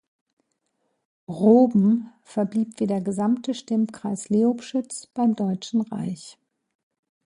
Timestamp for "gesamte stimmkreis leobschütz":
3.01-5.05